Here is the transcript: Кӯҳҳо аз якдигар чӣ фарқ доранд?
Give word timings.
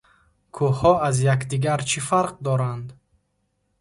Кӯҳҳо 0.55 0.93
аз 1.07 1.15
якдигар 1.33 1.79
чӣ 1.89 1.99
фарқ 2.07 2.33
доранд? 2.45 2.87